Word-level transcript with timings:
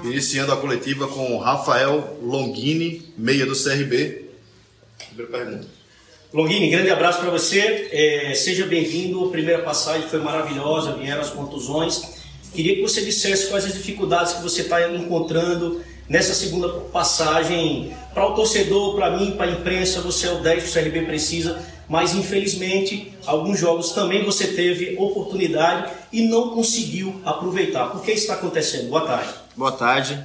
Iniciando 0.04 0.52
a 0.52 0.56
coletiva 0.56 1.08
com 1.08 1.36
Rafael 1.38 2.16
Longini, 2.22 3.12
meia 3.18 3.44
do 3.44 3.52
CRB. 3.52 4.30
Primeira 5.08 5.30
pergunta. 5.30 5.66
Longini, 6.32 6.70
grande 6.70 6.90
abraço 6.90 7.20
para 7.20 7.30
você. 7.30 7.88
É, 7.90 8.32
seja 8.34 8.64
bem-vindo. 8.64 9.26
A 9.26 9.30
primeira 9.30 9.62
passagem 9.62 10.08
foi 10.08 10.20
maravilhosa, 10.20 10.94
vieram 10.94 11.20
as 11.20 11.30
contusões. 11.30 12.20
Queria 12.54 12.76
que 12.76 12.82
você 12.82 13.04
dissesse 13.04 13.48
quais 13.48 13.64
as 13.64 13.74
dificuldades 13.74 14.34
que 14.34 14.42
você 14.42 14.62
está 14.62 14.88
encontrando 14.90 15.82
nessa 16.10 16.34
segunda 16.34 16.68
passagem. 16.68 17.94
Para 18.12 18.26
o 18.26 18.34
torcedor, 18.34 18.96
para 18.96 19.16
mim, 19.16 19.36
para 19.36 19.46
a 19.46 19.52
imprensa, 19.52 20.00
você 20.00 20.26
é 20.26 20.32
o 20.32 20.42
10 20.42 20.64
que 20.64 20.68
o 20.68 20.72
CRB 20.82 21.02
precisa, 21.02 21.64
mas 21.88 22.12
infelizmente 22.12 23.14
alguns 23.24 23.60
jogos 23.60 23.92
também 23.92 24.24
você 24.24 24.48
teve 24.48 24.96
oportunidade 24.98 25.92
e 26.12 26.22
não 26.22 26.50
conseguiu 26.50 27.20
aproveitar. 27.24 27.90
Por 27.90 28.02
que 28.02 28.10
isso 28.10 28.22
está 28.22 28.34
acontecendo? 28.34 28.90
Boa 28.90 29.06
tarde. 29.06 29.34
Boa 29.56 29.72
tarde. 29.72 30.20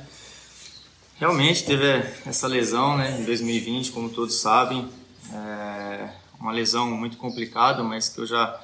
Realmente 1.18 1.64
teve 1.64 2.04
essa 2.26 2.48
lesão 2.48 2.98
né, 2.98 3.18
em 3.22 3.24
2020, 3.24 3.92
como 3.92 4.10
todos 4.10 4.42
sabem. 4.42 4.90
É 5.32 6.10
uma 6.40 6.52
lesão 6.52 6.90
muito 6.90 7.18
complicada, 7.18 7.84
mas 7.84 8.10
que 8.10 8.20
eu 8.20 8.26
já, 8.26 8.60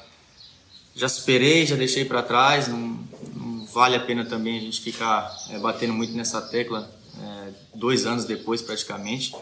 já 0.95 1.07
superei, 1.07 1.65
já 1.65 1.75
deixei 1.75 2.03
para 2.03 2.23
trás. 2.23 2.67
Não, 2.67 2.99
não, 3.35 3.65
vale 3.67 3.95
a 3.95 3.99
pena 3.99 4.25
também 4.25 4.57
a 4.57 4.61
gente 4.61 4.81
ficar 4.81 5.31
é, 5.51 5.59
batendo 5.59 5.93
muito 5.93 6.13
nessa 6.13 6.41
tecla 6.41 6.89
é, 7.19 7.49
dois 7.75 8.05
anos 8.05 8.25
depois 8.25 8.61
praticamente. 8.61 9.33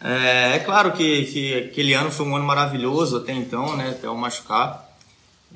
É, 0.00 0.56
é 0.56 0.58
claro 0.58 0.92
que, 0.92 1.24
que, 1.24 1.54
aquele 1.54 1.94
ano 1.94 2.10
foi 2.10 2.26
um 2.26 2.36
ano 2.36 2.44
maravilhoso 2.44 3.16
até 3.16 3.32
então, 3.32 3.76
né, 3.76 3.90
até 3.90 4.06
eu 4.06 4.14
machucar. 4.16 4.84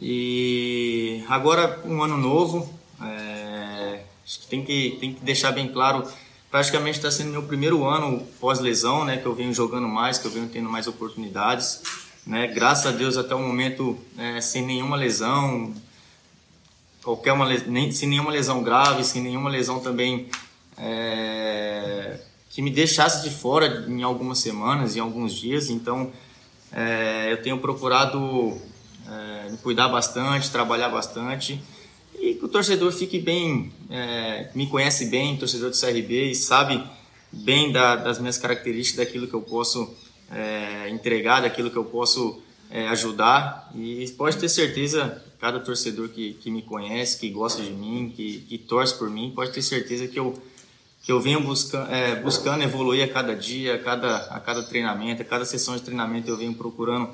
E 0.00 1.22
agora 1.28 1.82
um 1.84 2.02
ano 2.02 2.16
novo, 2.16 2.72
é, 3.02 4.00
acho 4.24 4.40
que 4.40 4.46
tem, 4.46 4.64
que 4.64 4.96
tem 5.00 5.12
que 5.12 5.20
deixar 5.20 5.52
bem 5.52 5.68
claro, 5.68 6.08
praticamente 6.50 6.98
está 6.98 7.10
sendo 7.10 7.30
meu 7.30 7.42
primeiro 7.42 7.84
ano 7.84 8.26
pós-lesão, 8.40 9.04
né, 9.04 9.18
que 9.18 9.26
eu 9.26 9.34
venho 9.34 9.52
jogando 9.52 9.88
mais, 9.88 10.18
que 10.18 10.26
eu 10.26 10.30
venho 10.30 10.48
tendo 10.48 10.68
mais 10.68 10.86
oportunidades. 10.86 11.82
Né, 12.26 12.46
graças 12.46 12.86
a 12.86 12.90
Deus 12.90 13.16
até 13.16 13.34
o 13.34 13.40
momento 13.40 13.98
é, 14.16 14.40
sem 14.40 14.64
nenhuma 14.64 14.96
lesão, 14.96 15.74
qualquer 17.02 17.32
uma, 17.32 17.48
nem, 17.66 17.90
sem 17.90 18.08
nenhuma 18.08 18.30
lesão 18.30 18.62
grave, 18.62 19.04
sem 19.04 19.22
nenhuma 19.22 19.50
lesão 19.50 19.80
também 19.80 20.28
é, 20.78 22.20
que 22.50 22.62
me 22.62 22.70
deixasse 22.70 23.28
de 23.28 23.34
fora 23.34 23.84
em 23.88 24.02
algumas 24.02 24.38
semanas, 24.38 24.96
em 24.96 25.00
alguns 25.00 25.32
dias. 25.32 25.68
Então, 25.70 26.12
é, 26.72 27.32
eu 27.32 27.42
tenho 27.42 27.58
procurado 27.58 28.56
é, 29.08 29.50
me 29.50 29.56
cuidar 29.58 29.88
bastante, 29.88 30.50
trabalhar 30.50 30.88
bastante 30.88 31.60
e 32.20 32.34
que 32.34 32.44
o 32.44 32.48
torcedor 32.48 32.92
fique 32.92 33.18
bem, 33.18 33.72
é, 33.90 34.50
me 34.54 34.66
conhece 34.66 35.06
bem, 35.06 35.36
torcedor 35.36 35.70
do 35.70 35.78
CRB 35.78 36.30
e 36.30 36.34
sabe 36.34 36.82
bem 37.30 37.70
da, 37.72 37.96
das 37.96 38.18
minhas 38.18 38.38
características, 38.38 39.06
daquilo 39.06 39.26
que 39.26 39.34
eu 39.34 39.42
posso 39.42 39.94
é, 40.30 40.88
entregar, 40.90 41.42
daquilo 41.42 41.70
que 41.70 41.76
eu 41.76 41.84
posso 41.84 42.42
é, 42.70 42.88
ajudar 42.88 43.70
e 43.74 44.06
pode 44.16 44.36
ter 44.36 44.48
certeza 44.48 45.22
cada 45.40 45.60
torcedor 45.60 46.08
que, 46.08 46.34
que 46.34 46.50
me 46.50 46.62
conhece, 46.62 47.18
que 47.18 47.30
gosta 47.30 47.62
de 47.62 47.70
mim, 47.70 48.12
que, 48.14 48.40
que 48.40 48.58
torce 48.58 48.94
por 48.98 49.08
mim, 49.08 49.32
pode 49.34 49.52
ter 49.52 49.62
certeza 49.62 50.08
que 50.08 50.18
eu 50.18 50.34
que 51.02 51.12
eu 51.12 51.20
venho 51.20 51.40
busca, 51.40 51.78
é, 51.90 52.16
buscando 52.16 52.62
evoluir 52.62 53.04
a 53.04 53.08
cada 53.08 53.34
dia, 53.34 53.76
a 53.76 53.78
cada, 53.78 54.16
a 54.16 54.40
cada 54.40 54.62
treinamento, 54.62 55.22
a 55.22 55.24
cada 55.24 55.44
sessão 55.44 55.76
de 55.76 55.82
treinamento 55.82 56.28
eu 56.28 56.36
venho 56.36 56.54
procurando 56.54 57.10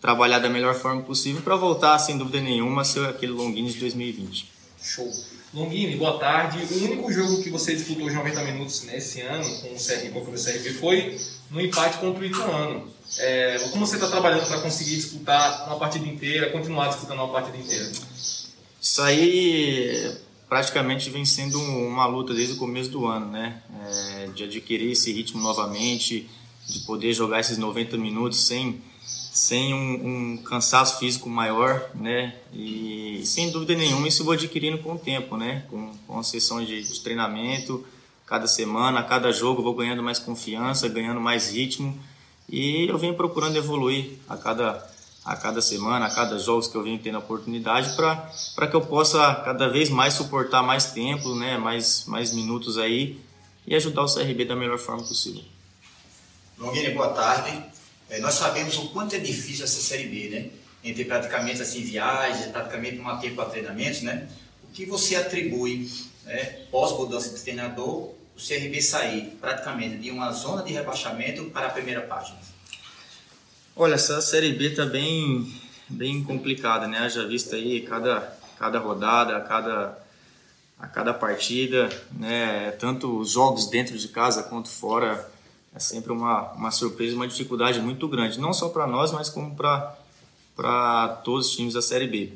trabalhar 0.00 0.38
da 0.38 0.50
melhor 0.50 0.74
forma 0.74 1.02
possível 1.02 1.40
para 1.42 1.56
voltar, 1.56 1.98
sem 1.98 2.18
dúvida 2.18 2.40
nenhuma, 2.40 2.82
a 2.82 2.84
ser 2.84 3.08
aquele 3.08 3.32
Longini 3.32 3.72
de 3.72 3.80
2020. 3.80 4.52
Show. 4.82 5.10
Longini, 5.54 5.96
boa 5.96 6.18
tarde. 6.18 6.58
O 6.74 6.84
único 6.84 7.10
jogo 7.10 7.42
que 7.42 7.48
você 7.48 7.74
disputou 7.74 8.08
de 8.08 8.14
90 8.14 8.42
minutos 8.42 8.82
nesse 8.82 9.22
ano 9.22 9.44
com 9.60 9.68
o 9.68 9.76
CRB, 9.76 10.10
com 10.10 10.30
o 10.30 10.34
CRB 10.34 10.74
foi 10.74 11.18
no 11.50 11.60
empate 11.60 11.98
contra 11.98 12.20
o 12.20 12.24
Ituano. 12.24 12.88
É, 13.18 13.58
como 13.70 13.86
você 13.86 13.94
está 13.94 14.08
trabalhando 14.08 14.46
para 14.46 14.60
conseguir 14.60 14.96
disputar 14.96 15.66
uma 15.68 15.78
partida 15.78 16.06
inteira, 16.06 16.50
continuar 16.50 16.88
disputando 16.88 17.18
uma 17.18 17.32
partida 17.32 17.56
inteira? 17.56 17.90
Isso 18.80 19.00
aí 19.00 20.12
praticamente 20.48 21.10
vem 21.10 21.24
sendo 21.24 21.60
uma 21.60 22.06
luta 22.06 22.34
desde 22.34 22.54
o 22.54 22.56
começo 22.56 22.90
do 22.90 23.06
ano, 23.06 23.30
né? 23.30 23.62
É, 23.86 24.26
de 24.34 24.44
adquirir 24.44 24.92
esse 24.92 25.12
ritmo 25.12 25.40
novamente, 25.40 26.28
de 26.66 26.80
poder 26.80 27.12
jogar 27.12 27.40
esses 27.40 27.58
90 27.58 27.96
minutos 27.96 28.46
sem, 28.46 28.80
sem 29.04 29.74
um, 29.74 30.34
um 30.34 30.36
cansaço 30.38 30.98
físico 30.98 31.28
maior, 31.28 31.90
né? 31.94 32.34
E 32.52 33.22
sem 33.24 33.50
dúvida 33.50 33.74
nenhuma 33.74 34.08
isso 34.08 34.24
vou 34.24 34.32
adquirindo 34.32 34.78
com 34.78 34.94
o 34.94 34.98
tempo, 34.98 35.36
né? 35.36 35.64
Com, 35.70 35.92
com 36.06 36.22
sessão 36.22 36.64
de, 36.64 36.82
de 36.82 37.00
treinamento, 37.00 37.84
cada 38.26 38.46
semana, 38.46 39.02
cada 39.02 39.32
jogo 39.32 39.62
vou 39.62 39.74
ganhando 39.74 40.02
mais 40.02 40.18
confiança, 40.18 40.88
ganhando 40.88 41.20
mais 41.20 41.52
ritmo 41.52 41.98
e 42.48 42.86
eu 42.88 42.98
venho 42.98 43.14
procurando 43.14 43.56
evoluir 43.56 44.18
a 44.28 44.36
cada 44.36 44.86
a 45.24 45.34
cada 45.34 45.62
semana, 45.62 46.06
a 46.06 46.10
cada 46.14 46.38
jogos 46.38 46.66
que 46.68 46.76
eu 46.76 46.82
venho 46.82 46.98
tendo 46.98 47.16
a 47.16 47.18
oportunidade 47.18 47.96
para 47.96 48.66
que 48.68 48.76
eu 48.76 48.82
possa 48.82 49.34
cada 49.36 49.68
vez 49.68 49.88
mais 49.88 50.14
suportar 50.14 50.62
mais 50.62 50.92
tempo, 50.92 51.34
né, 51.34 51.56
mais, 51.56 52.04
mais 52.06 52.34
minutos 52.34 52.76
aí 52.76 53.18
e 53.66 53.74
ajudar 53.74 54.02
o 54.02 54.14
CRB 54.14 54.44
da 54.44 54.54
melhor 54.54 54.78
forma 54.78 55.02
possível. 55.02 55.42
Longini, 56.58 56.90
boa 56.90 57.08
tarde. 57.08 57.64
É, 58.10 58.20
nós 58.20 58.34
sabemos 58.34 58.76
o 58.78 58.88
quanto 58.90 59.16
é 59.16 59.18
difícil 59.18 59.64
essa 59.64 59.80
Série 59.80 60.04
B, 60.04 60.28
né? 60.28 60.50
Entre 60.84 61.04
praticamente 61.06 61.62
assim, 61.62 61.80
viagens, 61.82 62.46
praticamente 62.48 63.00
um 63.00 63.18
tempo 63.18 63.36
para 63.36 63.46
treinamentos, 63.46 64.02
né? 64.02 64.28
O 64.62 64.72
que 64.72 64.84
você 64.84 65.16
atribui, 65.16 65.90
né, 66.24 66.66
pós-mudança 66.70 67.34
de 67.34 67.40
treinador, 67.40 68.12
o 68.36 68.38
CRB 68.38 68.82
sair 68.82 69.36
praticamente 69.40 69.96
de 69.96 70.10
uma 70.10 70.30
zona 70.32 70.62
de 70.62 70.72
rebaixamento 70.72 71.44
para 71.44 71.68
a 71.68 71.70
primeira 71.70 72.02
página? 72.02 72.36
Olha, 73.76 73.94
essa 73.94 74.20
Série 74.20 74.52
B 74.52 74.70
tá 74.70 74.86
bem, 74.86 75.52
bem 75.88 76.22
complicada, 76.22 76.86
né? 76.86 77.10
Já 77.10 77.24
visto 77.24 77.56
aí 77.56 77.80
cada, 77.80 78.20
cada 78.56 78.78
rodada, 78.78 79.40
cada, 79.40 79.98
a 80.78 80.86
cada 80.86 81.12
partida, 81.12 81.88
né? 82.12 82.70
Tanto 82.78 83.18
os 83.18 83.32
jogos 83.32 83.66
dentro 83.68 83.98
de 83.98 84.06
casa 84.06 84.44
quanto 84.44 84.68
fora, 84.68 85.28
é 85.74 85.80
sempre 85.80 86.12
uma, 86.12 86.52
uma 86.52 86.70
surpresa, 86.70 87.16
uma 87.16 87.26
dificuldade 87.26 87.80
muito 87.80 88.06
grande, 88.06 88.38
não 88.38 88.52
só 88.52 88.68
para 88.68 88.86
nós, 88.86 89.10
mas 89.10 89.28
como 89.28 89.56
para 89.56 91.08
todos 91.24 91.48
os 91.48 91.56
times 91.56 91.74
da 91.74 91.82
Série 91.82 92.06
B. 92.06 92.32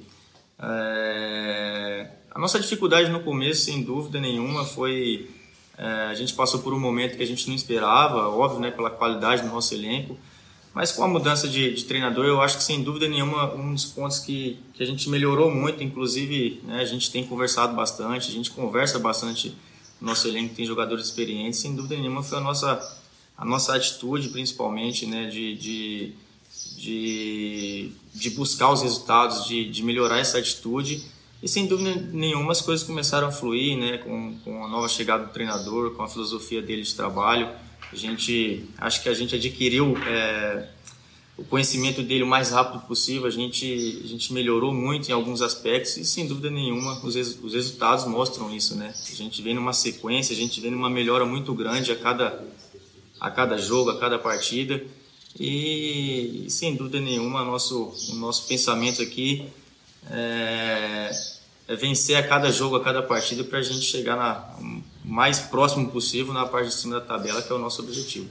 É, 0.61 2.11
a 2.33 2.39
nossa 2.41 2.59
dificuldade 2.59 3.13
no 3.13 3.21
começo, 3.21 3.67
sem 3.67 3.85
dúvida 3.85 4.19
nenhuma, 4.19 4.65
foi 4.65 5.31
é, 5.79 5.87
a 6.11 6.15
gente 6.15 6.35
passou 6.35 6.59
por 6.63 6.75
um 6.75 6.81
momento 6.81 7.17
que 7.17 7.23
a 7.23 7.27
gente 7.27 7.47
não 7.47 7.55
esperava, 7.55 8.29
óbvio, 8.29 8.59
né, 8.59 8.73
pela 8.73 8.91
qualidade 8.91 9.43
do 9.43 9.49
nosso 9.49 9.73
elenco, 9.73 10.19
mas 10.79 10.93
com 10.93 11.03
a 11.03 11.09
mudança 11.09 11.49
de, 11.49 11.75
de, 11.75 11.85
treinador, 11.87 12.25
eu 12.25 12.41
acho 12.41 12.57
que 12.57 12.63
sem 12.63 12.85
dúvida 12.85 13.09
nenhuma, 13.09 13.53
um 13.53 13.75
dos 13.75 13.87
pontos 13.87 14.21
que, 14.21 14.61
que 14.75 14.81
a 14.81 14.87
gente 14.87 15.11
melhorou 15.11 15.51
muito, 15.51 15.83
inclusive 15.83 16.61
né, 16.63 16.81
a 16.81 16.85
gente 16.85 17.11
tem 17.11 17.27
conversado 17.27 17.75
bastante, 17.75 18.29
a 18.29 18.33
gente 18.33 18.53
conversa 18.53 18.97
bastante 19.01 19.57
no 20.01 20.07
nosso 20.07 20.29
elenco, 20.29 20.55
tem 20.55 20.65
jogadores 20.65 21.07
experientes, 21.07 21.59
sem 21.59 21.75
dúvida 21.75 21.97
nenhuma 21.97 22.23
foi 22.23 22.39
a 22.39 22.41
nossa, 22.41 23.01
a 23.37 23.45
nossa 23.45 23.75
atitude, 23.75 24.29
principalmente, 24.29 25.05
né, 25.05 25.27
de, 25.27 25.57
de, 25.57 26.13
de, 26.77 27.93
de 28.15 28.31
buscar 28.31 28.71
os 28.71 28.81
resultados, 28.81 29.49
de, 29.49 29.69
de 29.69 29.83
melhorar 29.83 30.21
essa 30.21 30.39
atitude. 30.39 31.03
E 31.43 31.49
sem 31.49 31.67
dúvida 31.67 31.93
nenhuma 32.13 32.53
as 32.53 32.61
coisas 32.61 32.87
começaram 32.87 33.27
a 33.27 33.33
fluir, 33.33 33.77
né, 33.77 33.99
com, 33.99 34.39
com 34.45 34.65
a 34.65 34.69
nova 34.69 34.89
chegada 34.89 35.25
do 35.25 35.33
treinador, 35.33 35.97
com 35.97 36.05
a 36.05 36.09
filosofia 36.09 36.63
dele 36.63 36.83
de 36.83 36.95
trabalho. 36.95 37.51
A 37.93 37.97
gente, 37.97 38.65
acho 38.77 39.03
que 39.03 39.09
a 39.09 39.15
gente 39.15 39.35
adquiriu 39.35 39.97
é, 40.07 40.69
o 41.39 41.45
conhecimento 41.45 42.03
dele 42.03 42.25
o 42.25 42.27
mais 42.27 42.51
rápido 42.51 42.83
possível, 42.83 43.27
a 43.27 43.31
gente, 43.31 44.03
a 44.05 44.07
gente 44.09 44.33
melhorou 44.33 44.75
muito 44.75 45.09
em 45.09 45.13
alguns 45.13 45.41
aspectos 45.41 45.97
e 45.97 46.05
sem 46.05 46.27
dúvida 46.27 46.51
nenhuma 46.51 47.01
os, 47.03 47.15
os 47.15 47.55
resultados 47.55 48.05
mostram 48.05 48.55
isso, 48.55 48.75
né? 48.75 48.93
A 48.93 49.15
gente 49.15 49.41
vem 49.41 49.55
numa 49.55 49.73
sequência, 49.73 50.35
a 50.35 50.37
gente 50.37 50.61
vem 50.61 50.73
numa 50.73 50.91
melhora 50.91 51.25
muito 51.25 51.55
grande 51.55 51.93
a 51.93 51.97
cada, 51.97 52.45
a 53.21 53.31
cada 53.31 53.57
jogo, 53.57 53.91
a 53.91 53.99
cada 53.99 54.19
partida 54.19 54.85
E, 55.39 56.47
sem 56.49 56.75
dúvida 56.75 57.01
nenhuma, 57.01 57.45
nosso, 57.45 57.95
o 58.11 58.15
nosso 58.17 58.49
pensamento 58.49 59.01
aqui 59.01 59.47
é, 60.11 61.11
é 61.69 61.77
vencer 61.77 62.17
a 62.17 62.27
cada 62.27 62.51
jogo, 62.51 62.77
a 62.77 62.83
cada 62.83 63.03
partida, 63.03 63.45
para 63.45 63.61
a 63.61 63.63
gente 63.63 63.83
chegar 63.83 64.17
na, 64.17 64.57
mais 65.09 65.41
próximo 65.41 65.91
possível 65.91 66.35
na 66.35 66.47
parte 66.47 66.69
de 66.69 66.75
cima 66.75 67.01
da 67.01 67.07
tabela, 67.07 67.41
que 67.41 67.51
é 67.51 67.55
o 67.55 67.59
nosso 67.59 67.81
objetivo. 67.81 68.29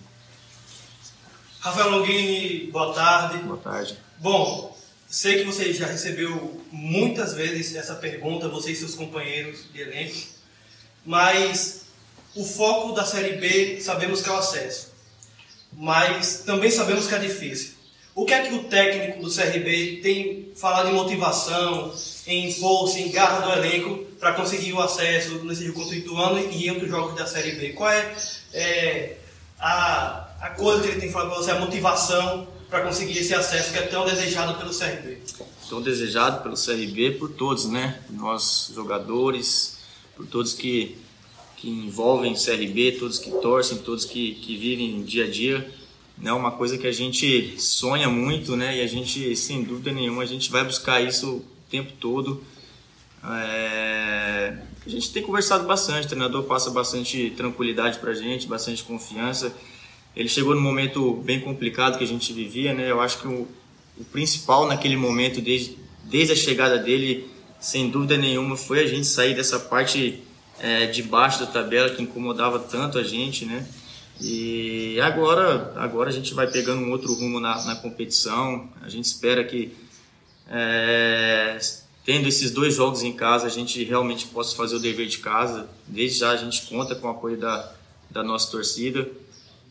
Rafael 1.59 1.89
Longini, 1.89 2.67
boa 2.71 2.93
tarde. 2.93 3.39
Boa 3.39 3.57
tarde. 3.57 3.97
Bom, 4.19 4.77
sei 5.09 5.39
que 5.39 5.43
você 5.45 5.73
já 5.73 5.87
recebeu 5.87 6.63
muitas 6.71 7.33
vezes 7.33 7.75
essa 7.75 7.95
pergunta, 7.95 8.47
você 8.47 8.71
e 8.71 8.75
seus 8.75 8.93
companheiros 8.93 9.65
de 9.73 9.81
elenco, 9.81 10.27
mas 11.03 11.85
o 12.35 12.45
foco 12.45 12.93
da 12.93 13.03
Série 13.03 13.37
B 13.37 13.81
sabemos 13.81 14.21
que 14.21 14.29
é 14.29 14.33
o 14.33 14.37
acesso, 14.37 14.91
mas 15.73 16.43
também 16.45 16.69
sabemos 16.69 17.07
que 17.07 17.15
é 17.15 17.19
difícil. 17.19 17.73
O 18.13 18.23
que 18.23 18.33
é 18.33 18.47
que 18.47 18.53
o 18.53 18.65
técnico 18.65 19.23
do 19.23 19.33
CRB 19.33 19.99
tem 20.03 20.51
falado 20.55 20.89
em 20.89 20.93
motivação, 20.93 21.91
em 22.27 22.51
força, 22.51 22.99
em 22.99 23.09
garra 23.09 23.39
do 23.39 23.53
elenco 23.53 24.05
para 24.19 24.33
conseguir 24.33 24.73
o 24.73 24.81
acesso 24.81 25.35
nesse 25.45 25.65
jogo 25.65 25.79
contra 25.79 25.95
o 25.95 25.97
Ituano 25.97 26.39
e 26.51 26.67
em 26.67 26.71
outros 26.71 26.89
jogos 26.89 27.15
da 27.15 27.25
Série 27.25 27.53
B? 27.53 27.69
Qual 27.69 27.89
é, 27.89 28.15
é 28.53 29.17
a, 29.57 30.27
a 30.41 30.49
coisa 30.49 30.83
que 30.83 30.89
ele 30.89 30.99
tem 30.99 31.09
falado 31.09 31.29
para 31.29 31.37
você, 31.37 31.51
a 31.51 31.59
motivação 31.59 32.47
para 32.69 32.81
conseguir 32.81 33.17
esse 33.17 33.33
acesso 33.33 33.71
que 33.71 33.79
é 33.79 33.83
tão 33.83 34.05
desejado 34.05 34.55
pelo 34.55 34.77
CRB? 34.77 35.19
Tão 35.69 35.81
desejado 35.81 36.43
pelo 36.43 36.55
CRB 36.55 37.11
por 37.11 37.29
todos, 37.29 37.65
né? 37.65 38.01
Nós 38.09 38.71
jogadores, 38.75 39.77
por 40.15 40.27
todos 40.27 40.53
que, 40.53 40.97
que 41.55 41.69
envolvem 41.69 42.33
o 42.33 42.35
CRB, 42.35 42.97
todos 42.99 43.19
que 43.19 43.31
torcem, 43.31 43.77
todos 43.77 44.03
que, 44.03 44.35
que 44.35 44.57
vivem 44.57 45.01
dia 45.03 45.25
a 45.25 45.29
dia. 45.29 45.71
É 46.19 46.25
né? 46.25 46.33
uma 46.33 46.51
coisa 46.51 46.77
que 46.77 46.87
a 46.87 46.91
gente 46.91 47.55
sonha 47.61 48.09
muito, 48.09 48.57
né? 48.57 48.77
E 48.77 48.81
a 48.81 48.87
gente, 48.87 49.33
sem 49.35 49.63
dúvida 49.63 49.91
nenhuma, 49.93 50.23
a 50.23 50.25
gente 50.25 50.51
vai 50.51 50.65
buscar 50.65 50.99
isso 51.01 51.45
tempo 51.69 51.91
todo. 51.99 52.43
É... 53.23 54.57
A 54.85 54.89
gente 54.89 55.11
tem 55.11 55.21
conversado 55.21 55.67
bastante, 55.67 56.05
o 56.05 56.07
treinador 56.07 56.43
passa 56.43 56.71
bastante 56.71 57.31
tranquilidade 57.35 57.99
para 57.99 58.11
a 58.11 58.13
gente, 58.13 58.47
bastante 58.47 58.83
confiança. 58.83 59.53
Ele 60.15 60.29
chegou 60.29 60.55
num 60.55 60.61
momento 60.61 61.13
bem 61.25 61.39
complicado 61.39 61.97
que 61.97 62.03
a 62.03 62.07
gente 62.07 62.31
vivia, 62.33 62.73
né? 62.73 62.89
Eu 62.89 63.01
acho 63.01 63.19
que 63.19 63.27
o, 63.27 63.47
o 63.97 64.03
principal 64.05 64.65
naquele 64.65 64.95
momento, 64.95 65.41
desde, 65.41 65.77
desde 66.05 66.33
a 66.33 66.35
chegada 66.35 66.77
dele, 66.77 67.29
sem 67.59 67.89
dúvida 67.89 68.17
nenhuma, 68.17 68.55
foi 68.55 68.79
a 68.79 68.87
gente 68.87 69.05
sair 69.05 69.35
dessa 69.35 69.59
parte 69.59 70.23
é, 70.59 70.87
de 70.87 71.03
baixo 71.03 71.39
da 71.39 71.47
tabela 71.47 71.89
que 71.89 72.01
incomodava 72.01 72.59
tanto 72.59 72.97
a 72.97 73.03
gente, 73.03 73.45
né? 73.45 73.67
E 74.19 74.99
agora, 75.01 75.73
agora 75.75 76.09
a 76.09 76.13
gente 76.13 76.33
vai 76.33 76.47
pegando 76.47 76.81
um 76.81 76.91
outro 76.91 77.13
rumo 77.13 77.39
na, 77.39 77.63
na 77.65 77.75
competição. 77.75 78.67
A 78.81 78.89
gente 78.89 79.05
espera 79.05 79.43
que 79.43 79.75
é, 80.49 81.57
tendo 82.05 82.27
esses 82.27 82.51
dois 82.51 82.75
jogos 82.75 83.03
em 83.03 83.13
casa, 83.13 83.47
a 83.47 83.49
gente 83.49 83.83
realmente 83.83 84.27
possa 84.27 84.55
fazer 84.55 84.75
o 84.75 84.79
dever 84.79 85.07
de 85.07 85.17
casa. 85.17 85.69
Desde 85.85 86.19
já 86.19 86.31
a 86.31 86.37
gente 86.37 86.65
conta 86.67 86.95
com 86.95 87.07
o 87.07 87.11
apoio 87.11 87.37
da, 87.37 87.73
da 88.09 88.23
nossa 88.23 88.49
torcida 88.49 89.07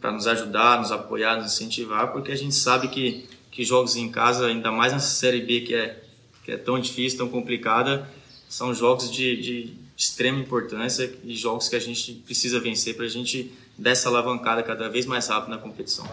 para 0.01 0.13
nos 0.13 0.27
ajudar, 0.27 0.79
nos 0.79 0.93
apoiar, 0.93 1.37
nos 1.37 1.55
incentivar, 1.55 2.13
porque 2.13 2.31
a 2.31 2.37
gente 2.37 2.55
sabe 2.55 2.89
que, 2.89 3.27
que 3.51 3.65
jogos 3.65 3.97
em 3.97 4.11
casa, 4.11 4.47
ainda 4.47 4.71
mais 4.71 4.93
nessa 4.93 5.09
Série 5.09 5.41
B 5.41 5.63
que 5.63 5.75
é, 5.75 6.03
que 6.45 6.53
é 6.53 6.57
tão 6.57 6.79
difícil, 6.79 7.19
tão 7.19 7.29
complicada, 7.29 8.09
são 8.49 8.75
jogos 8.75 9.11
de, 9.11 9.37
de 9.41 9.75
extrema 9.97 10.39
importância 10.39 11.13
e 11.25 11.35
jogos 11.35 11.69
que 11.69 11.77
a 11.77 11.81
gente 11.81 12.13
precisa 12.27 12.61
vencer 12.61 12.95
para 12.95 13.07
a 13.07 13.09
gente 13.09 13.53
dar 13.79 13.91
essa 13.91 14.09
alavancada 14.09 14.63
cada 14.63 14.89
vez 14.89 15.07
mais 15.07 15.27
rápido 15.27 15.51
na 15.51 15.59
competição. 15.59 16.07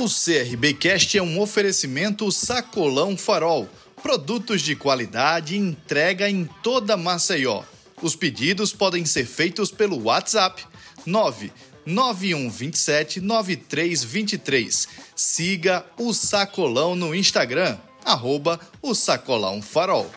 O 0.00 0.08
CRB 0.08 0.74
Cast 0.74 1.16
é 1.18 1.22
um 1.22 1.38
oferecimento 1.38 2.32
Sacolão 2.32 3.14
Farol. 3.18 3.68
Produtos 4.02 4.62
de 4.62 4.74
qualidade 4.74 5.58
entrega 5.58 6.26
em 6.26 6.48
toda 6.62 6.96
Maceió. 6.96 7.62
Os 8.00 8.16
pedidos 8.16 8.72
podem 8.72 9.04
ser 9.04 9.26
feitos 9.26 9.70
pelo 9.70 10.04
WhatsApp 10.04 10.64
99127 11.04 13.20
9323. 13.20 14.88
Siga 15.14 15.84
o 15.98 16.14
Sacolão 16.14 16.96
no 16.96 17.14
Instagram, 17.14 17.76
arroba 18.02 18.58
o 18.80 18.94
Sacolão 18.94 19.60
Farol. 19.60 20.10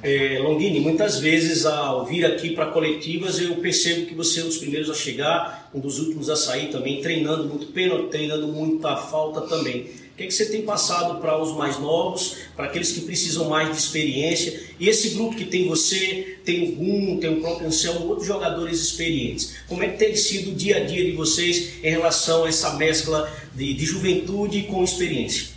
É, 0.00 0.38
Longini, 0.40 0.80
muitas 0.80 1.18
vezes 1.18 1.66
ao 1.66 2.06
vir 2.06 2.24
aqui 2.24 2.50
para 2.50 2.66
coletivas 2.66 3.40
eu 3.40 3.56
percebo 3.56 4.06
que 4.06 4.14
você 4.14 4.40
é 4.40 4.44
um 4.44 4.46
dos 4.46 4.58
primeiros 4.58 4.88
a 4.88 4.94
chegar, 4.94 5.68
um 5.74 5.80
dos 5.80 5.98
últimos 5.98 6.30
a 6.30 6.36
sair 6.36 6.70
também, 6.70 7.00
treinando 7.00 7.44
muito 7.44 7.66
pênalti, 7.66 8.10
treinando 8.10 8.46
muita 8.46 8.96
falta 8.96 9.40
também. 9.42 9.82
O 9.82 10.18
que, 10.18 10.24
é 10.24 10.26
que 10.26 10.34
você 10.34 10.46
tem 10.46 10.62
passado 10.62 11.20
para 11.20 11.40
os 11.40 11.56
mais 11.56 11.78
novos, 11.78 12.36
para 12.56 12.66
aqueles 12.66 12.92
que 12.92 13.02
precisam 13.02 13.48
mais 13.48 13.70
de 13.70 13.76
experiência? 13.76 14.60
E 14.78 14.88
esse 14.88 15.10
grupo 15.10 15.36
que 15.36 15.44
tem 15.44 15.68
você, 15.68 16.38
tem 16.44 16.70
o 16.70 16.76
Gum, 16.76 17.18
tem 17.20 17.34
o 17.34 17.40
próprio 17.40 17.68
Anselmo, 17.68 18.06
outros 18.06 18.26
jogadores 18.26 18.80
experientes. 18.80 19.54
Como 19.68 19.82
é 19.82 19.88
que 19.88 19.96
tem 19.96 20.14
sido 20.16 20.50
o 20.50 20.54
dia 20.54 20.78
a 20.78 20.84
dia 20.84 21.04
de 21.04 21.12
vocês 21.12 21.84
em 21.84 21.90
relação 21.90 22.44
a 22.44 22.48
essa 22.48 22.74
mescla 22.74 23.32
de, 23.54 23.74
de 23.74 23.84
juventude 23.84 24.62
com 24.64 24.82
experiência? 24.82 25.48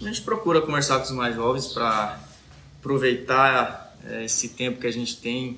A 0.00 0.04
gente 0.04 0.22
procura 0.22 0.60
conversar 0.60 0.98
com 0.98 1.04
os 1.04 1.10
mais 1.10 1.34
jovens 1.34 1.66
para 1.68 2.23
aproveitar 2.84 3.96
é, 4.06 4.26
esse 4.26 4.50
tempo 4.50 4.78
que 4.78 4.86
a 4.86 4.92
gente 4.92 5.16
tem, 5.16 5.56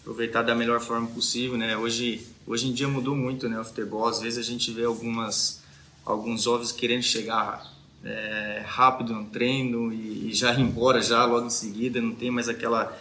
aproveitar 0.00 0.40
da 0.40 0.54
melhor 0.54 0.80
forma 0.80 1.06
possível, 1.08 1.58
né? 1.58 1.76
Hoje, 1.76 2.26
hoje 2.46 2.68
em 2.68 2.72
dia 2.72 2.88
mudou 2.88 3.14
muito, 3.14 3.46
né, 3.50 3.60
o 3.60 3.64
futebol. 3.64 4.08
Às 4.08 4.22
vezes 4.22 4.38
a 4.38 4.50
gente 4.50 4.72
vê 4.72 4.84
algumas 4.84 5.62
alguns 6.06 6.42
jovens 6.42 6.72
querendo 6.72 7.02
chegar 7.02 7.64
é, 8.04 8.62
rápido 8.66 9.14
no 9.14 9.24
treino 9.26 9.90
e, 9.92 10.30
e, 10.30 10.34
já 10.34 10.52
ir 10.52 10.60
embora 10.60 11.00
já 11.00 11.24
logo 11.24 11.46
em 11.46 11.50
seguida, 11.50 12.00
não 12.00 12.14
tem 12.14 12.30
mais 12.30 12.48
aquela 12.48 12.94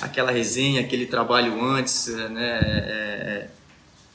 aquela 0.00 0.30
resenha, 0.30 0.80
aquele 0.82 1.06
trabalho 1.06 1.62
antes, 1.64 2.06
né? 2.06 2.60
É, 2.60 3.48
é 3.48 3.50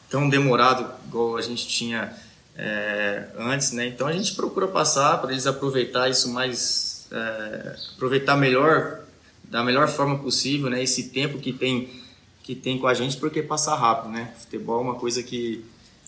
tão 0.09 0.29
demorado 0.29 0.87
igual 1.07 1.37
a 1.37 1.41
gente 1.41 1.67
tinha 1.67 2.15
é, 2.55 3.29
antes, 3.35 3.71
né? 3.71 3.87
Então 3.87 4.05
a 4.05 4.13
gente 4.13 4.35
procura 4.35 4.67
passar 4.67 5.17
para 5.19 5.31
eles 5.31 5.47
aproveitar 5.47 6.07
isso 6.07 6.31
mais 6.31 6.92
é, 7.13 7.75
aproveitar 7.95 8.35
melhor, 8.35 9.01
da 9.43 9.63
melhor 9.63 9.87
forma 9.87 10.17
possível, 10.17 10.69
né? 10.69 10.81
Esse 10.81 11.09
tempo 11.09 11.37
que 11.37 11.53
tem 11.53 12.01
que 12.43 12.53
tem 12.53 12.77
com 12.77 12.87
a 12.87 12.93
gente, 12.93 13.15
porque 13.17 13.41
passa 13.41 13.73
rápido, 13.73 14.11
né? 14.11 14.33
Futebol 14.37 14.79
é 14.79 14.83
uma 14.83 14.95
coisa 14.95 15.23
que, 15.23 15.63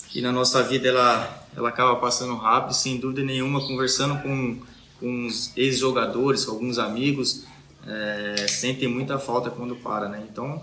que 0.10 0.22
na 0.22 0.32
nossa 0.34 0.62
vida 0.62 0.90
ela, 0.90 1.48
ela 1.56 1.70
acaba 1.70 1.96
passando 1.96 2.36
rápido, 2.36 2.74
sem 2.76 2.98
dúvida 2.98 3.24
nenhuma, 3.24 3.66
conversando 3.66 4.22
com, 4.22 4.60
com 5.00 5.26
os 5.26 5.56
ex-jogadores, 5.56 6.44
com 6.44 6.52
alguns 6.52 6.78
amigos, 6.78 7.46
é, 7.88 8.48
sentem 8.50 8.90
muita 8.90 9.18
falta 9.18 9.50
quando 9.50 9.78
para, 9.78 10.10
né? 10.10 10.26
Então, 10.30 10.62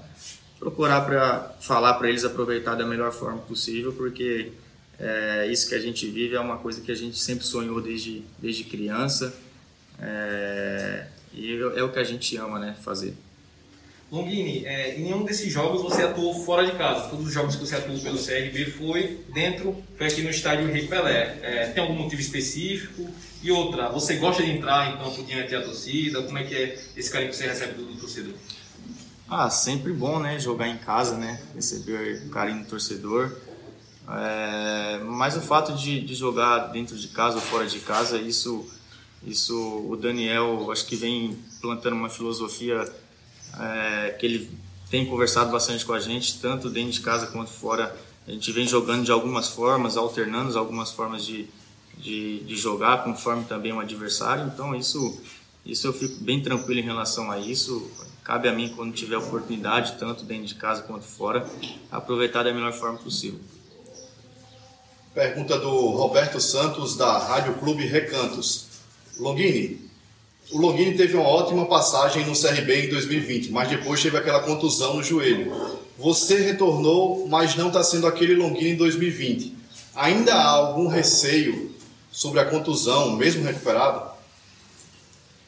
procurar 0.59 1.01
para 1.07 1.57
falar 1.61 1.95
para 1.95 2.11
eles 2.11 2.25
aproveitar 2.25 2.75
da 2.75 2.85
melhor 2.85 3.11
forma 3.11 3.39
possível, 3.39 3.95
porque 3.95 4.53
é, 4.99 5.49
isso 5.51 5.69
que 5.69 5.75
a 5.75 5.81
gente 5.81 6.07
vive 6.07 6.37
é 6.37 6.41
uma 6.41 6.59
coisa 6.59 6.83
que 6.83 6.93
a 6.93 6.95
gente 6.95 7.19
sempre 7.19 7.47
sonhou 7.47 7.81
desde, 7.81 8.23
desde 8.39 8.65
criança. 8.65 9.35
É, 10.03 11.07
e 11.33 11.59
é 11.77 11.83
o 11.83 11.93
que 11.93 11.99
a 11.99 12.05
gente 12.05 12.37
ama, 12.37 12.59
né, 12.59 12.77
fazer. 12.83 13.15
Longini, 14.11 14.67
é, 14.67 14.97
em 14.97 15.05
nenhum 15.05 15.25
desses 15.25 15.51
jogos 15.51 15.81
você 15.81 16.03
atuou 16.03 16.35
fora 16.45 16.67
de 16.67 16.73
casa. 16.73 17.09
Todos 17.09 17.29
os 17.29 17.33
jogos 17.33 17.57
que 17.57 17.65
você 17.65 17.77
atuou 17.77 17.99
pelo 17.99 18.19
CRB 18.19 18.67
foi 18.67 19.25
dentro, 19.33 19.83
foi 19.97 20.07
aqui 20.07 20.21
no 20.21 20.29
estádio 20.29 20.71
Rei 20.71 20.87
Pelé. 20.87 21.39
É, 21.41 21.67
tem 21.69 21.83
algum 21.83 21.95
motivo 21.95 22.21
específico? 22.21 23.09
E 23.43 23.51
outra, 23.51 23.89
você 23.89 24.17
gosta 24.17 24.43
de 24.43 24.51
entrar 24.51 24.93
em 24.93 24.99
campo 24.99 25.23
diante 25.23 25.53
da 25.53 25.63
torcida? 25.63 26.23
Como 26.23 26.37
é 26.37 26.45
que 26.45 26.55
é 26.55 26.79
esse 26.95 27.11
carinho 27.11 27.31
que 27.31 27.37
você 27.37 27.47
recebe 27.47 27.73
do, 27.73 27.87
do 27.87 27.97
torcedor? 27.99 28.35
Ah, 29.31 29.49
sempre 29.49 29.95
bom, 29.95 30.19
né? 30.19 30.39
Jogar 30.39 30.69
em 30.69 30.77
casa, 30.77 31.17
né? 31.17 31.41
Receber 31.55 32.23
o 32.27 32.29
carinho 32.29 32.65
do 32.65 32.69
torcedor. 32.69 33.35
É, 34.07 35.01
mas 35.05 35.39
o 35.39 35.41
fato 35.41 35.73
de, 35.75 36.03
de 36.03 36.15
jogar 36.15 36.67
dentro 36.67 36.99
de 36.99 37.09
casa 37.09 37.37
ou 37.37 37.41
fora 37.41 37.67
de 37.67 37.81
casa, 37.81 38.19
isso 38.19 38.71
isso 39.25 39.57
o 39.89 39.97
Daniel 39.97 40.71
acho 40.71 40.87
que 40.87 40.97
vem 40.97 41.39
plantando 41.61 41.95
uma 41.95 42.09
filosofia 42.09 42.91
é, 43.59 44.17
que 44.19 44.27
ele 44.27 44.51
tem 44.91 45.07
conversado 45.07 45.51
bastante 45.51 45.87
com 45.87 45.93
a 45.93 46.01
gente, 46.01 46.39
tanto 46.39 46.69
dentro 46.69 46.93
de 46.93 47.01
casa 47.01 47.27
quanto 47.29 47.51
fora. 47.51 47.97
A 48.27 48.31
gente 48.31 48.53
vem 48.53 48.67
jogando 48.67 49.05
de 49.05 49.11
algumas 49.11 49.49
formas, 49.49 49.97
alternando 49.97 50.57
algumas 50.59 50.93
formas 50.93 51.25
de, 51.25 51.49
de, 51.97 52.41
de 52.41 52.57
jogar, 52.57 53.03
conforme 53.03 53.45
também 53.45 53.73
o 53.73 53.81
adversário. 53.81 54.51
Então 54.53 54.75
isso, 54.75 55.21
isso 55.65 55.87
eu 55.87 55.93
fico 55.93 56.23
bem 56.23 56.43
tranquilo 56.43 56.81
em 56.81 56.85
relação 56.85 57.31
a 57.31 57.39
isso. 57.39 57.91
Cabe 58.23 58.49
a 58.49 58.53
mim, 58.53 58.73
quando 58.77 58.93
tiver 58.93 59.17
oportunidade, 59.17 59.97
tanto 59.99 60.25
dentro 60.25 60.47
de 60.47 60.55
casa 60.55 60.83
quanto 60.83 61.05
fora, 61.05 61.49
aproveitar 61.91 62.43
da 62.43 62.53
melhor 62.53 62.73
forma 62.73 62.99
possível. 62.99 63.41
Pergunta 65.15 65.59
do 65.59 65.89
Roberto 65.89 66.41
Santos, 66.41 66.97
da 66.97 67.19
Rádio 67.19 67.55
Clube 67.55 67.85
Recantos. 67.87 68.72
Longini, 69.19 69.81
O 70.51 70.59
Longini 70.59 70.97
teve 70.97 71.17
uma 71.17 71.27
ótima 71.27 71.67
passagem 71.67 72.27
no 72.27 72.39
CRB 72.39 72.87
em 72.87 72.91
2020, 72.91 73.51
mas 73.51 73.69
depois 73.69 74.03
teve 74.03 74.17
aquela 74.17 74.41
contusão 74.41 74.97
no 74.97 75.03
joelho. 75.03 75.81
Você 75.99 76.39
retornou, 76.39 77.29
mas 77.29 77.57
não 77.57 77.69
está 77.69 77.83
sendo 77.83 78.07
aquele 78.07 78.35
Longini 78.35 78.71
em 78.71 78.77
2020. 78.77 79.57
Ainda 79.95 80.35
há 80.35 80.49
algum 80.49 80.89
receio 80.89 81.75
sobre 82.11 82.41
a 82.41 82.45
contusão, 82.45 83.17
mesmo 83.17 83.45
recuperado? 83.45 84.11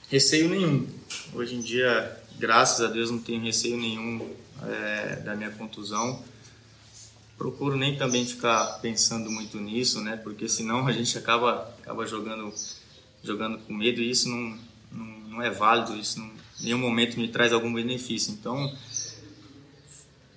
Receio 0.09 0.49
nenhum. 0.49 0.87
Hoje 1.35 1.55
em 1.57 1.61
dia, 1.61 2.19
graças 2.39 2.81
a 2.81 2.89
Deus, 2.89 3.11
não 3.11 3.19
tenho 3.19 3.43
receio 3.43 3.77
nenhum 3.77 4.27
é, 4.63 5.17
da 5.17 5.35
minha 5.35 5.51
contusão. 5.51 6.23
Procuro 7.37 7.77
nem 7.77 7.97
também 7.97 8.25
ficar 8.25 8.79
pensando 8.81 9.31
muito 9.31 9.59
nisso, 9.59 10.01
né? 10.01 10.17
Porque 10.17 10.49
senão 10.49 10.87
a 10.87 10.93
gente 10.93 11.17
acaba, 11.19 11.75
acaba 11.83 12.07
jogando, 12.07 12.53
jogando 13.25 13.59
com 13.59 13.73
medo 13.73 14.01
e 14.01 14.11
isso 14.11 14.29
não, 14.29 14.59
não, 14.93 15.07
não 15.31 15.43
é 15.43 15.51
válido, 15.51 15.97
isso 15.97 16.21
em 16.21 16.65
nenhum 16.65 16.79
momento 16.79 17.19
me 17.19 17.29
traz 17.29 17.53
algum 17.53 17.73
benefício. 17.73 18.33
Então, 18.33 18.73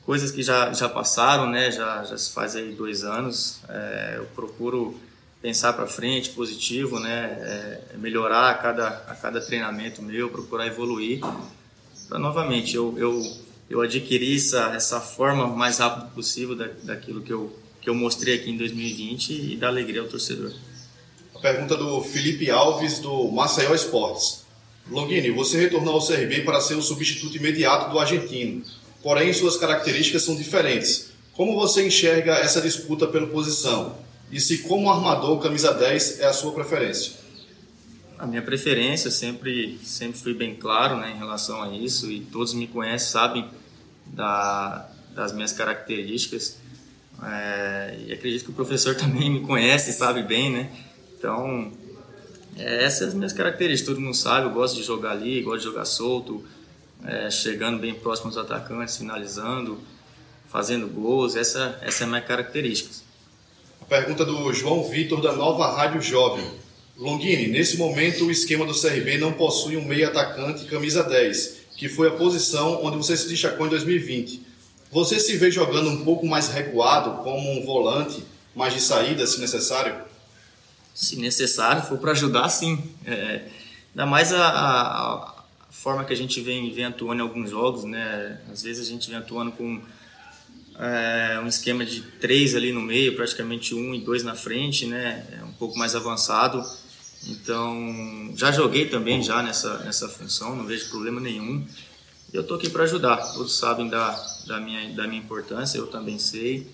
coisas 0.03 0.31
que 0.31 0.41
já, 0.41 0.73
já 0.73 0.87
passaram, 0.87 1.49
né? 1.49 1.69
Já, 1.69 2.03
já 2.03 2.17
se 2.17 2.31
faz 2.31 2.55
aí 2.55 2.71
dois 2.71 3.03
anos. 3.03 3.59
É, 3.67 4.15
eu 4.17 4.25
procuro 4.27 4.99
pensar 5.41 5.73
para 5.73 5.85
frente, 5.85 6.29
positivo, 6.31 6.99
né? 6.99 7.37
É, 7.39 7.93
é, 7.93 7.97
melhorar 7.97 8.49
a 8.49 8.53
cada, 8.55 8.87
a 8.87 9.15
cada 9.15 9.41
treinamento 9.41 10.01
meu, 10.01 10.29
procurar 10.29 10.65
evoluir. 10.65 11.19
Para 12.07 12.17
novamente 12.17 12.75
eu, 12.75 12.95
eu, 12.97 13.21
eu 13.69 13.81
adquirir 13.81 14.37
essa, 14.37 14.71
essa 14.73 15.01
forma 15.01 15.45
mais 15.45 15.79
rápido 15.79 16.09
possível 16.13 16.55
da, 16.55 16.67
daquilo 16.83 17.21
que 17.21 17.33
eu, 17.33 17.53
que 17.81 17.89
eu 17.89 17.93
mostrei 17.93 18.35
aqui 18.35 18.49
em 18.49 18.57
2020 18.57 19.51
e 19.51 19.57
dar 19.57 19.67
alegria 19.67 20.01
ao 20.01 20.07
torcedor. 20.07 20.53
Pergunta 21.41 21.75
do 21.75 22.01
Felipe 22.01 22.49
Alves, 22.49 22.99
do 22.99 23.31
Maceió 23.31 23.73
Esportes. 23.73 24.45
Longini, 24.89 25.31
você 25.31 25.59
retornou 25.59 25.95
ao 25.95 26.05
CRB 26.05 26.41
para 26.41 26.61
ser 26.61 26.75
o 26.75 26.81
substituto 26.81 27.35
imediato 27.35 27.91
do 27.91 27.99
argentino, 27.99 28.63
porém 29.03 29.33
suas 29.33 29.57
características 29.57 30.23
são 30.23 30.35
diferentes. 30.35 31.11
Como 31.33 31.53
você 31.55 31.85
enxerga 31.85 32.33
essa 32.35 32.61
disputa 32.61 33.05
pela 33.05 33.27
posição? 33.27 33.95
E 34.31 34.39
se 34.39 34.59
como 34.59 34.91
armador, 34.91 35.39
camisa 35.39 35.73
10 35.73 36.21
é 36.21 36.25
a 36.25 36.33
sua 36.33 36.51
preferência? 36.51 37.13
A 38.17 38.25
minha 38.25 38.41
preferência 38.41 39.11
sempre 39.11 39.79
sempre 39.83 40.19
fui 40.19 40.33
bem 40.33 40.55
claro, 40.55 40.97
né, 40.97 41.11
em 41.11 41.17
relação 41.17 41.61
a 41.61 41.69
isso 41.75 42.11
e 42.11 42.21
todos 42.21 42.53
me 42.53 42.65
conhecem, 42.65 43.09
sabem 43.09 43.47
da, 44.07 44.89
das 45.13 45.33
minhas 45.33 45.51
características. 45.51 46.57
É, 47.23 47.97
e 48.07 48.13
acredito 48.13 48.45
que 48.45 48.51
o 48.51 48.53
professor 48.53 48.95
também 48.97 49.29
me 49.29 49.41
conhece, 49.41 49.93
sabe 49.93 50.23
bem, 50.23 50.51
né? 50.51 50.69
Então, 51.17 51.71
é, 52.57 52.83
essas 52.83 52.99
são 52.99 53.07
as 53.09 53.13
minhas 53.13 53.33
características. 53.33 53.93
Todo 53.93 54.01
mundo 54.01 54.15
sabe, 54.15 54.47
eu 54.47 54.51
gosto 54.51 54.75
de 54.75 54.83
jogar 54.83 55.11
ali, 55.11 55.41
gosto 55.41 55.59
de 55.59 55.65
jogar 55.65 55.85
solto, 55.85 56.43
é, 57.05 57.29
chegando 57.31 57.79
bem 57.79 57.93
próximo 57.93 58.29
aos 58.29 58.37
atacantes, 58.37 58.97
finalizando, 58.97 59.79
fazendo 60.49 60.87
gols. 60.87 61.35
Essa, 61.35 61.77
essa 61.81 62.03
é 62.03 62.05
a 62.05 62.07
minha 62.07 62.21
característica. 62.21 63.07
Pergunta 63.89 64.25
do 64.25 64.51
João 64.53 64.83
Vitor, 64.83 65.21
da 65.21 65.31
Nova 65.31 65.71
Rádio 65.71 66.01
Jovem. 66.01 66.45
Longini, 66.97 67.47
nesse 67.47 67.77
momento 67.77 68.25
o 68.25 68.31
esquema 68.31 68.65
do 68.65 68.73
CRB 68.73 69.17
não 69.17 69.31
possui 69.31 69.77
um 69.77 69.85
meio 69.85 70.07
atacante 70.07 70.65
camisa 70.65 71.03
10, 71.03 71.57
que 71.77 71.87
foi 71.87 72.07
a 72.07 72.11
posição 72.11 72.83
onde 72.83 72.97
você 72.97 73.15
se 73.15 73.29
destacou 73.29 73.65
em 73.67 73.69
2020. 73.69 74.41
Você 74.91 75.19
se 75.19 75.37
vê 75.37 75.51
jogando 75.51 75.89
um 75.89 76.03
pouco 76.03 76.25
mais 76.25 76.49
recuado, 76.49 77.23
como 77.23 77.51
um 77.51 77.65
volante, 77.65 78.23
mais 78.55 78.73
de 78.73 78.81
saída, 78.81 79.25
se 79.27 79.39
necessário? 79.39 79.95
Se 80.97 81.15
necessário, 81.15 81.83
for 81.83 81.99
para 81.99 82.13
ajudar, 82.13 82.49
sim. 82.49 82.83
É, 83.05 83.47
ainda 83.91 84.07
mais 84.07 84.33
a, 84.33 84.47
a, 84.47 85.43
forma 85.69 86.03
que 86.03 86.11
a 86.11 86.15
gente 86.15 86.41
vem, 86.41 86.73
vem 86.73 86.85
atuando 86.85 87.21
em 87.21 87.23
alguns 87.23 87.51
jogos, 87.51 87.83
né? 87.83 88.41
Às 88.51 88.63
vezes 88.63 88.87
a 88.87 88.89
gente 88.89 89.07
vem 89.07 89.19
atuando 89.19 89.51
com 89.51 89.79
é 90.79 91.39
um 91.39 91.47
esquema 91.47 91.85
de 91.85 92.01
três 92.01 92.55
ali 92.55 92.71
no 92.71 92.81
meio, 92.81 93.15
praticamente 93.15 93.75
um 93.75 93.93
e 93.93 94.01
dois 94.01 94.23
na 94.23 94.33
frente, 94.33 94.87
né? 94.87 95.23
É 95.39 95.43
um 95.43 95.53
pouco 95.53 95.77
mais 95.77 95.95
avançado. 95.95 96.63
Então, 97.27 98.33
já 98.35 98.51
joguei 98.51 98.87
também 98.87 99.21
já 99.21 99.43
nessa, 99.43 99.77
nessa 99.83 100.09
função, 100.09 100.55
não 100.55 100.65
vejo 100.65 100.89
problema 100.89 101.21
nenhum. 101.21 101.63
Eu 102.33 102.43
tô 102.43 102.55
aqui 102.55 102.71
para 102.71 102.85
ajudar. 102.85 103.17
Todos 103.33 103.55
sabem 103.55 103.87
da, 103.87 104.11
da, 104.47 104.59
minha, 104.59 104.95
da 104.95 105.07
minha 105.07 105.21
importância, 105.21 105.77
eu 105.77 105.85
também 105.85 106.17
sei. 106.17 106.67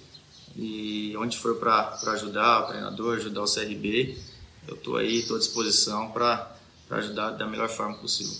E 0.55 1.15
onde 1.17 1.37
for 1.37 1.55
para 1.55 1.97
ajudar 2.13 2.63
o 2.63 2.67
treinador, 2.67 3.17
ajudar 3.17 3.41
o 3.41 3.51
CRB, 3.51 4.17
eu 4.67 4.75
tô 4.77 4.97
aí, 4.97 5.19
estou 5.19 5.35
à 5.35 5.39
disposição 5.39 6.11
para 6.11 6.55
ajudar 6.91 7.31
da 7.31 7.47
melhor 7.47 7.69
forma 7.69 7.95
possível. 7.95 8.33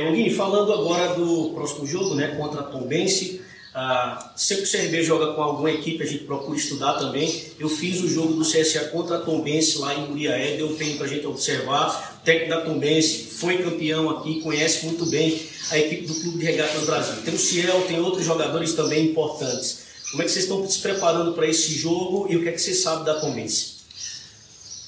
Longini, 0.00 0.30
falando 0.30 0.72
agora 0.72 1.14
do 1.14 1.50
próximo 1.54 1.86
jogo, 1.86 2.14
né, 2.14 2.36
contra 2.36 2.60
a 2.60 2.64
Tombense, 2.64 3.42
ah, 3.78 4.32
sempre 4.34 4.64
que 4.64 4.74
o 4.74 4.80
CRB 4.80 5.02
joga 5.02 5.34
com 5.34 5.42
alguma 5.42 5.70
equipe, 5.70 6.02
a 6.02 6.06
gente 6.06 6.24
procura 6.24 6.56
estudar 6.56 6.94
também. 6.94 7.44
Eu 7.58 7.68
fiz 7.68 8.02
o 8.02 8.08
jogo 8.08 8.32
do 8.32 8.42
CSA 8.42 8.88
contra 8.88 9.16
a 9.16 9.20
Tombense 9.20 9.76
lá 9.76 9.94
em 9.94 10.08
Muriaé, 10.08 10.56
deu 10.56 10.74
tempo 10.76 10.96
para 10.96 11.04
a 11.04 11.08
gente 11.10 11.26
observar. 11.26 12.18
O 12.18 12.24
técnico 12.24 12.48
da 12.48 12.62
Tombense 12.62 13.24
foi 13.32 13.58
campeão 13.58 14.08
aqui, 14.08 14.40
conhece 14.40 14.86
muito 14.86 15.04
bem 15.04 15.38
a 15.70 15.78
equipe 15.78 16.06
do 16.06 16.14
Clube 16.14 16.38
de 16.38 16.44
Regatas 16.46 16.86
Brasil. 16.86 17.22
Tem 17.22 17.34
o 17.34 17.38
Ciel, 17.38 17.82
tem 17.86 18.00
outros 18.00 18.24
jogadores 18.24 18.72
também 18.72 19.10
importantes. 19.10 19.85
Como 20.10 20.22
é 20.22 20.26
que 20.26 20.30
vocês 20.30 20.44
estão 20.44 20.68
se 20.68 20.80
preparando 20.80 21.32
para 21.32 21.46
esse 21.46 21.74
jogo 21.74 22.26
e 22.30 22.36
o 22.36 22.42
que 22.42 22.48
é 22.48 22.52
que 22.52 22.60
você 22.60 22.74
sabe 22.74 23.04
da 23.04 23.20
Tombense? 23.20 23.76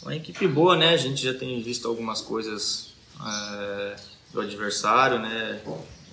Uma 0.03 0.15
equipe 0.15 0.47
boa, 0.47 0.77
né? 0.77 0.91
A 0.91 0.97
gente 0.97 1.23
já 1.23 1.35
tem 1.35 1.61
visto 1.61 1.89
algumas 1.89 2.21
coisas 2.21 2.93
é, 3.21 3.97
do 4.33 4.41
adversário, 4.41 5.19
né? 5.19 5.61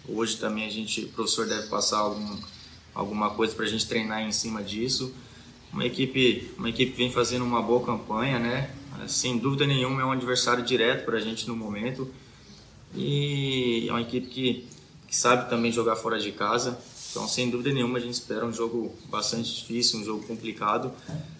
Hoje 0.07 0.37
também 0.37 0.65
a 0.65 0.69
gente, 0.69 1.05
o 1.05 1.09
professor 1.09 1.47
deve 1.47 1.67
passar 1.67 1.99
algum 1.99 2.37
alguma 2.95 3.29
coisa 3.31 3.53
para 3.53 3.65
a 3.65 3.67
gente 3.67 3.85
treinar 3.85 4.21
em 4.21 4.31
cima 4.31 4.63
disso. 4.63 5.13
Uma 5.71 5.85
equipe, 5.85 6.49
uma 6.57 6.69
equipe 6.69 6.95
vem 6.95 7.11
fazendo 7.11 7.43
uma 7.43 7.61
boa 7.61 7.85
campanha, 7.85 8.39
né? 8.39 8.71
Sem 9.07 9.37
dúvida 9.37 9.67
nenhuma 9.67 10.01
é 10.01 10.05
um 10.05 10.13
adversário 10.13 10.63
direto 10.63 11.03
para 11.05 11.17
a 11.17 11.19
gente 11.19 11.45
no 11.47 11.55
momento 11.55 12.09
e 12.95 13.85
é 13.89 13.91
uma 13.91 14.01
equipe 14.01 14.27
que, 14.27 14.67
que 15.05 15.15
sabe 15.15 15.49
também 15.49 15.71
jogar 15.71 15.97
fora 15.97 16.17
de 16.17 16.31
casa. 16.31 16.79
Então, 17.15 17.29
sem 17.29 17.49
dúvida 17.49 17.71
nenhuma, 17.71 17.97
a 17.97 18.01
gente 18.01 18.15
espera 18.15 18.45
um 18.45 18.51
jogo 18.51 18.93
bastante 19.05 19.55
difícil, 19.55 20.01
um 20.01 20.03
jogo 20.03 20.27
complicado, 20.27 20.91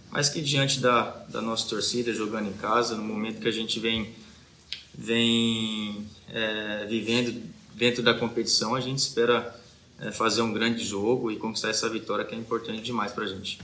mas 0.09 0.29
que 0.29 0.39
diante 0.41 0.79
da, 0.79 1.01
da 1.27 1.41
nossa 1.41 1.67
torcida 1.67 2.13
jogando 2.13 2.47
em 2.47 2.53
casa, 2.53 2.95
no 2.95 3.03
momento 3.03 3.41
que 3.41 3.47
a 3.49 3.51
gente 3.51 3.77
vem, 3.77 4.09
vem 4.97 6.07
é, 6.29 6.85
vivendo 6.89 7.43
dentro 7.73 8.01
da 8.01 8.13
competição, 8.13 8.73
a 8.73 8.79
gente 8.79 8.99
espera 8.99 9.53
é, 9.99 10.13
fazer 10.13 10.41
um 10.43 10.53
grande 10.53 10.81
jogo 10.81 11.29
e 11.29 11.35
conquistar 11.35 11.71
essa 11.71 11.89
vitória 11.89 12.23
que 12.23 12.33
é 12.33 12.37
importante 12.37 12.81
demais 12.81 13.11
para 13.11 13.25
a 13.25 13.27
gente. 13.27 13.59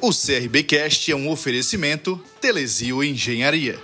O 0.00 0.10
CRBcast 0.10 1.12
é 1.12 1.14
um 1.14 1.30
oferecimento 1.30 2.18
Telesio 2.40 3.04
Engenharia. 3.04 3.78